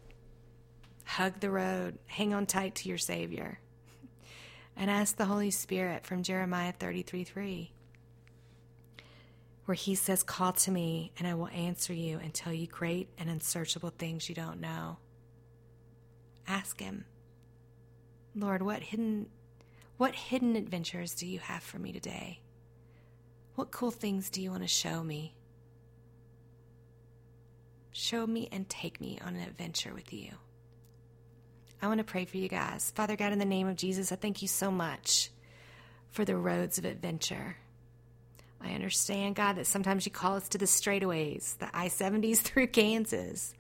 Hug 1.04 1.40
the 1.40 1.50
road, 1.50 1.98
hang 2.06 2.34
on 2.34 2.46
tight 2.46 2.74
to 2.76 2.88
your 2.88 2.98
Savior, 2.98 3.60
and 4.76 4.90
ask 4.90 5.16
the 5.16 5.26
Holy 5.26 5.50
Spirit 5.50 6.04
from 6.04 6.22
Jeremiah 6.22 6.72
33 6.72 7.24
3, 7.24 7.72
where 9.66 9.74
He 9.74 9.94
says, 9.94 10.22
Call 10.22 10.52
to 10.52 10.70
me, 10.70 11.12
and 11.18 11.28
I 11.28 11.34
will 11.34 11.48
answer 11.48 11.92
you 11.92 12.18
and 12.18 12.32
tell 12.32 12.52
you 12.52 12.66
great 12.66 13.08
and 13.18 13.28
unsearchable 13.30 13.90
things 13.90 14.28
you 14.28 14.34
don't 14.34 14.60
know. 14.60 14.98
Ask 16.48 16.80
Him, 16.80 17.04
Lord, 18.34 18.62
what 18.62 18.82
hidden, 18.82 19.26
what 19.96 20.14
hidden 20.14 20.56
adventures 20.56 21.14
do 21.14 21.26
you 21.26 21.38
have 21.38 21.62
for 21.62 21.78
me 21.78 21.92
today? 21.92 22.40
What 23.54 23.70
cool 23.70 23.92
things 23.92 24.30
do 24.30 24.42
you 24.42 24.50
want 24.50 24.62
to 24.62 24.68
show 24.68 25.04
me? 25.04 25.34
Show 27.92 28.26
me 28.26 28.48
and 28.50 28.68
take 28.68 29.00
me 29.00 29.20
on 29.24 29.36
an 29.36 29.42
adventure 29.42 29.94
with 29.94 30.12
you. 30.12 30.30
I 31.82 31.86
want 31.86 31.98
to 31.98 32.04
pray 32.04 32.24
for 32.24 32.36
you 32.36 32.48
guys. 32.48 32.92
Father 32.94 33.16
God, 33.16 33.32
in 33.32 33.38
the 33.38 33.44
name 33.44 33.68
of 33.68 33.76
Jesus, 33.76 34.12
I 34.12 34.16
thank 34.16 34.42
you 34.42 34.48
so 34.48 34.70
much 34.70 35.30
for 36.10 36.24
the 36.24 36.36
roads 36.36 36.78
of 36.78 36.84
adventure. 36.84 37.56
I 38.60 38.72
understand, 38.72 39.34
God, 39.34 39.56
that 39.56 39.66
sometimes 39.66 40.06
you 40.06 40.12
call 40.12 40.36
us 40.36 40.48
to 40.50 40.58
the 40.58 40.64
straightaways, 40.64 41.58
the 41.58 41.68
I 41.74 41.88
70s 41.88 42.38
through 42.38 42.68
Kansas, 42.68 43.54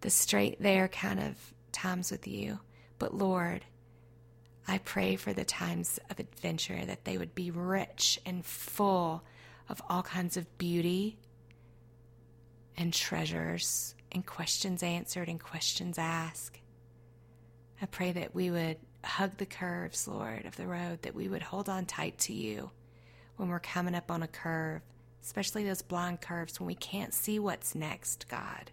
the 0.00 0.10
straight 0.10 0.60
there 0.62 0.88
kind 0.88 1.18
of 1.18 1.36
times 1.72 2.10
with 2.10 2.28
you. 2.28 2.60
But 2.98 3.14
Lord, 3.14 3.64
I 4.68 4.78
pray 4.78 5.16
for 5.16 5.32
the 5.32 5.44
times 5.44 5.98
of 6.08 6.20
adventure 6.20 6.84
that 6.84 7.04
they 7.04 7.18
would 7.18 7.34
be 7.34 7.50
rich 7.50 8.20
and 8.24 8.44
full 8.44 9.24
of 9.68 9.82
all 9.88 10.02
kinds 10.02 10.36
of 10.36 10.58
beauty 10.58 11.16
and 12.76 12.92
treasures 12.92 13.94
and 14.12 14.24
questions 14.24 14.82
answered 14.82 15.28
and 15.28 15.40
questions 15.40 15.98
asked. 15.98 16.58
I 17.82 17.86
pray 17.86 18.12
that 18.12 18.32
we 18.32 18.50
would 18.50 18.76
hug 19.04 19.36
the 19.38 19.46
curves, 19.46 20.06
Lord, 20.06 20.46
of 20.46 20.56
the 20.56 20.68
road, 20.68 21.02
that 21.02 21.16
we 21.16 21.28
would 21.28 21.42
hold 21.42 21.68
on 21.68 21.84
tight 21.84 22.16
to 22.20 22.32
you 22.32 22.70
when 23.36 23.48
we're 23.48 23.58
coming 23.58 23.96
up 23.96 24.08
on 24.08 24.22
a 24.22 24.28
curve, 24.28 24.82
especially 25.20 25.64
those 25.64 25.82
blind 25.82 26.20
curves 26.20 26.60
when 26.60 26.68
we 26.68 26.76
can't 26.76 27.12
see 27.12 27.40
what's 27.40 27.74
next, 27.74 28.28
God. 28.28 28.70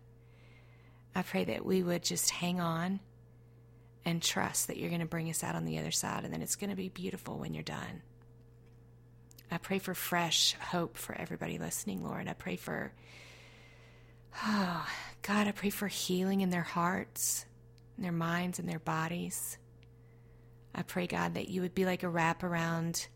I 1.16 1.24
pray 1.24 1.44
that 1.46 1.66
we 1.66 1.82
would 1.82 2.04
just 2.04 2.30
hang 2.30 2.62
on 2.62 3.00
and 4.06 4.22
trust 4.22 4.68
that 4.68 4.78
you're 4.78 4.90
going 4.90 5.02
to 5.02 5.08
bring 5.08 5.30
us 5.32 5.44
out 5.44 5.56
on 5.56 5.66
the 5.66 5.80
other 5.80 5.92
side 5.92 6.24
and 6.24 6.32
then 6.32 6.44
it's 6.44 6.56
going 6.56 6.70
to 6.70 6.76
be 6.76 6.90
beautiful 6.90 7.40
when 7.40 7.56
you're 7.56 7.64
done. 7.64 8.04
I 9.50 9.58
pray 9.58 9.80
for 9.80 9.96
fresh 9.96 10.54
hope 10.54 10.96
for 10.96 11.16
everybody 11.16 11.58
listening, 11.58 12.04
Lord. 12.04 12.28
I 12.28 12.34
pray 12.34 12.58
for, 12.58 12.92
oh, 14.46 14.88
God, 15.24 15.48
I 15.48 15.52
pray 15.52 15.72
for 15.72 15.88
healing 15.88 16.42
in 16.42 16.52
their 16.52 16.62
hearts, 16.62 17.46
in 18.00 18.04
their 18.04 18.12
minds, 18.14 18.60
and 18.60 18.68
their 18.68 18.80
bodies. 18.80 19.58
I 20.74 20.84
pray, 20.84 21.06
God, 21.06 21.34
that 21.34 21.50
you 21.50 21.62
would 21.62 21.76
be 21.76 21.86
like 21.86 22.04
a 22.04 22.08
wraparound 22.08 23.08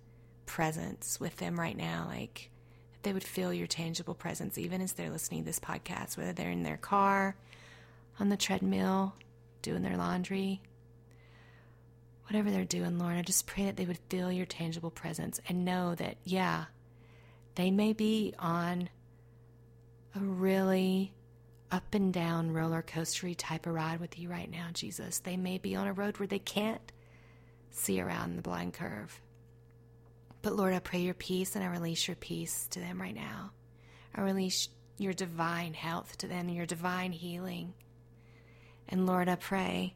presence 0.46 1.20
with 1.20 1.38
them 1.38 1.58
right 1.58 1.78
now, 1.78 2.06
like 2.10 2.50
that 2.92 3.04
they 3.04 3.14
would 3.14 3.24
feel 3.24 3.54
your 3.54 3.68
tangible 3.68 4.14
presence 4.14 4.58
even 4.58 4.82
as 4.82 4.92
they're 4.94 5.10
listening 5.10 5.42
to 5.42 5.46
this 5.46 5.60
podcast, 5.60 6.18
whether 6.18 6.34
they're 6.34 6.50
in 6.50 6.64
their 6.64 6.78
car, 6.78 7.38
on 8.20 8.28
the 8.28 8.36
treadmill, 8.38 9.16
doing 9.62 9.82
their 9.82 9.96
laundry, 9.96 10.62
whatever 12.28 12.52
they're 12.52 12.66
doing, 12.66 13.00
Lord. 13.00 13.16
I 13.16 13.22
just 13.22 13.48
pray 13.48 13.66
that 13.66 13.78
they 13.78 13.86
would 13.86 14.00
feel 14.10 14.32
your 14.32 14.46
tangible 14.46 14.92
presence 14.92 15.40
and 15.48 15.64
know 15.64 15.96
that, 15.96 16.18
yeah, 16.26 16.66
they 17.56 17.72
may 17.72 17.94
be 17.94 18.34
on 18.38 18.90
a 20.16 20.20
really 20.20 21.14
up 21.72 21.94
and 21.94 22.14
down 22.14 22.52
roller 22.52 22.84
coastery 22.84 23.36
type 23.38 23.66
of 23.66 23.74
ride 23.74 24.00
with 24.00 24.20
you 24.20 24.30
right 24.30 24.50
now, 24.50 24.68
Jesus. 24.74 25.20
They 25.20 25.38
may 25.38 25.58
be 25.58 25.76
on 25.76 25.88
a 25.88 25.94
road 25.94 26.20
where 26.20 26.28
they 26.28 26.40
can't 26.40 26.92
see 27.72 28.00
around 28.00 28.36
the 28.36 28.42
blind 28.42 28.74
curve. 28.74 29.20
But 30.42 30.56
Lord, 30.56 30.74
I 30.74 30.80
pray 30.80 31.00
your 31.00 31.14
peace 31.14 31.56
and 31.56 31.64
I 31.64 31.68
release 31.68 32.08
your 32.08 32.16
peace 32.16 32.68
to 32.72 32.80
them 32.80 33.02
right 33.02 33.16
now. 33.16 33.52
I 34.14 34.22
release 34.22 34.70
your 34.98 35.14
divine 35.14 35.74
health 35.74 36.18
to 36.20 36.28
them, 36.28 36.50
your 36.50 36.66
divine 36.66 37.12
healing. 37.12 37.74
And 38.88 39.08
Lord, 39.08 39.30
I 39.30 39.36
pray 39.36 39.96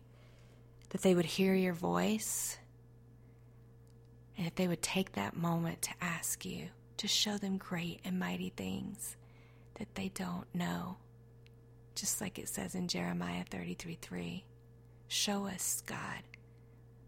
that 0.89 1.01
they 1.01 1.13
would 1.13 1.25
hear 1.25 1.53
your 1.53 1.73
voice 1.73 2.57
and 4.37 4.45
that 4.45 4.55
they 4.55 4.67
would 4.67 4.81
take 4.81 5.13
that 5.13 5.35
moment 5.35 5.81
to 5.83 5.91
ask 6.01 6.45
you 6.45 6.69
to 6.97 7.07
show 7.07 7.37
them 7.37 7.57
great 7.57 7.99
and 8.03 8.17
mighty 8.17 8.49
things 8.49 9.17
that 9.75 9.93
they 9.95 10.09
don't 10.09 10.47
know. 10.53 10.97
Just 11.97 12.21
like 12.21 12.37
it 12.37 12.47
says 12.47 12.75
in 12.75 12.87
Jeremiah 12.87 13.43
33 13.49 13.97
3. 13.99 14.43
Show 15.07 15.47
us, 15.47 15.81
God. 15.87 16.21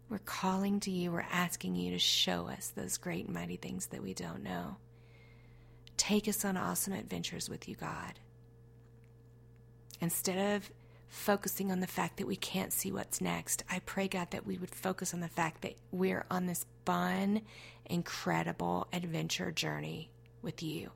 We're 0.08 0.18
calling 0.18 0.80
to 0.80 0.90
you, 0.90 1.12
we're 1.12 1.24
asking 1.30 1.76
you 1.76 1.92
to 1.92 1.98
show 2.00 2.48
us 2.48 2.72
those 2.74 2.98
great 2.98 3.26
and 3.26 3.34
mighty 3.34 3.54
things 3.54 3.86
that 3.86 4.02
we 4.02 4.14
don't 4.14 4.42
know. 4.42 4.78
Take 5.96 6.26
us 6.26 6.44
on 6.44 6.56
awesome 6.56 6.92
adventures 6.92 7.48
with 7.48 7.68
you, 7.68 7.76
God. 7.76 8.18
Instead 10.00 10.56
of 10.56 10.68
focusing 11.08 11.70
on 11.70 11.78
the 11.78 11.86
fact 11.86 12.16
that 12.16 12.26
we 12.26 12.36
can't 12.36 12.72
see 12.72 12.90
what's 12.90 13.20
next. 13.20 13.62
I 13.70 13.80
pray, 13.80 14.08
God, 14.08 14.30
that 14.30 14.46
we 14.46 14.58
would 14.58 14.74
focus 14.74 15.12
on 15.12 15.20
the 15.20 15.28
fact 15.28 15.62
that 15.62 15.74
we're 15.90 16.24
on 16.30 16.46
this 16.46 16.64
fun, 16.86 17.42
incredible 17.86 18.88
adventure 18.92 19.50
journey 19.50 20.10
with 20.40 20.62
you. 20.62 20.90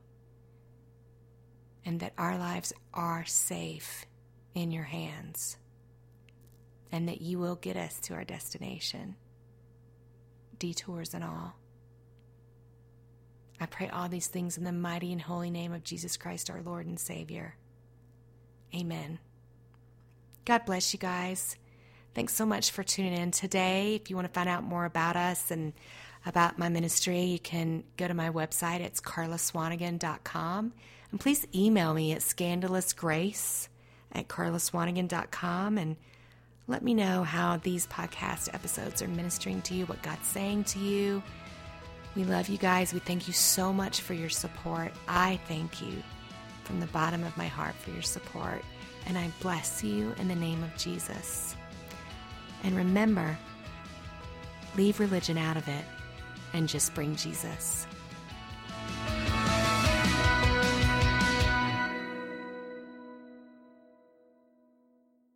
And 1.85 2.01
that 2.01 2.15
our 2.17 2.39
lives 2.39 2.73
are 2.93 3.25
safe 3.27 4.07
in 4.55 4.71
your 4.71 4.85
hands. 4.85 5.59
And 6.91 7.09
that 7.09 7.21
you 7.21 7.39
will 7.39 7.57
get 7.57 7.77
us 7.77 7.99
to 8.01 8.15
our 8.15 8.25
destination, 8.25 9.17
detours 10.59 11.13
and 11.13 11.25
all. 11.25 11.57
I 13.61 13.67
pray 13.67 13.89
all 13.89 14.09
these 14.09 14.27
things 14.27 14.59
in 14.59 14.65
the 14.65 14.73
mighty 14.73 15.13
and 15.13 15.21
holy 15.21 15.51
name 15.51 15.73
of 15.73 15.85
Jesus 15.85 16.17
Christ, 16.17 16.51
our 16.51 16.63
Lord 16.63 16.87
and 16.87 16.99
Savior. 16.99 17.57
Amen. 18.75 19.19
God 20.45 20.65
bless 20.67 20.93
you 20.93 20.99
guys. 20.99 21.57
Thanks 22.15 22.35
so 22.35 22.47
much 22.47 22.71
for 22.71 22.83
tuning 22.83 23.15
in 23.15 23.31
today. 23.31 23.95
If 23.95 24.11
you 24.11 24.17
want 24.17 24.29
to 24.29 24.33
find 24.33 24.49
out 24.49 24.63
more 24.63 24.85
about 24.85 25.17
us 25.17 25.51
and 25.51 25.73
about 26.27 26.59
my 26.59 26.69
ministry, 26.69 27.23
you 27.23 27.39
can 27.39 27.85
go 27.97 28.07
to 28.07 28.15
my 28.15 28.31
website. 28.31 28.81
It's 28.81 29.01
carlaswanigan.com. 29.01 30.73
And 31.15 31.21
please 31.21 31.47
email 31.55 31.95
me 31.95 32.11
at 32.11 32.23
scandalousgrace 32.23 33.69
at 34.11 34.27
carlaswanigan.com 34.27 35.79
and 35.79 35.95
let 36.67 36.83
me 36.83 36.93
know 36.93 37.23
how 37.23 37.57
these 37.57 37.87
podcast 37.87 38.53
episodes 38.53 39.01
are 39.01 39.07
ministering 39.07 39.63
to 39.63 39.75
you, 39.75 39.87
what 39.87 40.03
God's 40.03 40.27
saying 40.27 40.65
to 40.65 40.81
you. 40.81 41.23
We 42.17 42.25
love 42.25 42.49
you 42.49 42.59
guys. 42.59 42.93
We 42.93 42.99
thank 42.99 43.29
you 43.29 43.33
so 43.33 43.73
much 43.73 44.01
for 44.01 44.13
your 44.13 44.29
support. 44.29 44.91
I 45.07 45.39
thank 45.47 45.81
you 45.81 46.03
from 46.65 46.81
the 46.81 46.87
bottom 46.87 47.23
of 47.23 47.37
my 47.37 47.47
heart 47.47 47.77
for 47.77 47.93
your 47.93 48.03
support 48.03 48.65
and 49.07 49.17
I 49.17 49.31
bless 49.41 49.85
you 49.85 50.17
in 50.19 50.27
the 50.27 50.35
name 50.35 50.65
of 50.65 50.77
Jesus. 50.77 51.55
And 52.65 52.75
remember, 52.75 53.39
leave 54.77 54.99
religion 54.99 55.39
out 55.39 55.57
of 55.57 55.69
it 55.69 55.85
and 56.55 56.69
just 56.69 56.93
bring 56.93 57.15
Jesus. 57.15 57.87